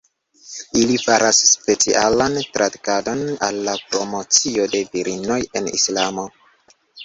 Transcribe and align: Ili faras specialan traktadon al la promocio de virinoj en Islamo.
Ili 0.79 0.95
faras 1.01 1.41
specialan 1.49 2.39
traktadon 2.57 3.23
al 3.51 3.61
la 3.69 3.77
promocio 3.93 4.69
de 4.75 4.83
virinoj 4.97 5.41
en 5.61 5.73
Islamo. 5.81 6.31